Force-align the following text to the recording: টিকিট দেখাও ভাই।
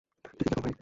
টিকিট 0.25 0.37
দেখাও 0.41 0.61
ভাই। 0.63 0.73